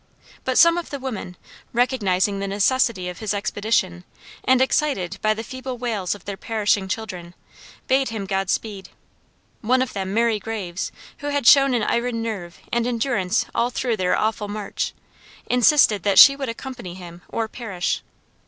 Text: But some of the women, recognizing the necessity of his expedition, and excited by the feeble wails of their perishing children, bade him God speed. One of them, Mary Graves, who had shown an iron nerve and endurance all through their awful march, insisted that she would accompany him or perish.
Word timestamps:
But 0.45 0.57
some 0.57 0.79
of 0.79 0.89
the 0.89 0.97
women, 0.97 1.37
recognizing 1.73 2.39
the 2.39 2.47
necessity 2.47 3.07
of 3.07 3.19
his 3.19 3.35
expedition, 3.35 4.03
and 4.43 4.59
excited 4.59 5.19
by 5.21 5.35
the 5.35 5.43
feeble 5.43 5.77
wails 5.77 6.15
of 6.15 6.25
their 6.25 6.37
perishing 6.37 6.87
children, 6.87 7.35
bade 7.85 8.09
him 8.09 8.25
God 8.25 8.49
speed. 8.49 8.89
One 9.61 9.79
of 9.79 9.93
them, 9.93 10.11
Mary 10.11 10.39
Graves, 10.39 10.91
who 11.19 11.27
had 11.27 11.45
shown 11.45 11.75
an 11.75 11.83
iron 11.83 12.23
nerve 12.23 12.57
and 12.73 12.87
endurance 12.87 13.45
all 13.53 13.69
through 13.69 13.97
their 13.97 14.17
awful 14.17 14.47
march, 14.47 14.95
insisted 15.45 16.01
that 16.01 16.17
she 16.17 16.35
would 16.35 16.49
accompany 16.49 16.95
him 16.95 17.21
or 17.29 17.47
perish. 17.47 18.01